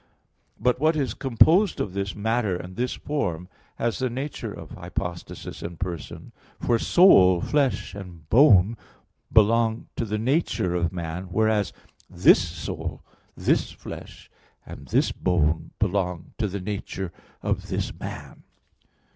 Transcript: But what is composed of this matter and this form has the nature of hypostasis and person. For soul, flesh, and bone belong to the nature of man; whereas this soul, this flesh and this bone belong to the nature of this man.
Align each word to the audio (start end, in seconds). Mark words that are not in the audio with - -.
But 0.59 0.79
what 0.79 0.95
is 0.95 1.13
composed 1.13 1.79
of 1.79 1.93
this 1.93 2.15
matter 2.15 2.55
and 2.55 2.75
this 2.75 2.95
form 2.95 3.47
has 3.75 3.99
the 3.99 4.09
nature 4.09 4.51
of 4.51 4.71
hypostasis 4.71 5.61
and 5.61 5.79
person. 5.79 6.31
For 6.59 6.79
soul, 6.79 7.39
flesh, 7.39 7.93
and 7.93 8.27
bone 8.27 8.77
belong 9.31 9.89
to 9.97 10.05
the 10.05 10.17
nature 10.17 10.73
of 10.73 10.91
man; 10.91 11.25
whereas 11.25 11.71
this 12.09 12.41
soul, 12.41 13.03
this 13.37 13.69
flesh 13.71 14.31
and 14.65 14.87
this 14.87 15.11
bone 15.11 15.69
belong 15.77 16.33
to 16.39 16.47
the 16.47 16.61
nature 16.61 17.13
of 17.43 17.67
this 17.67 17.93
man. 17.99 18.41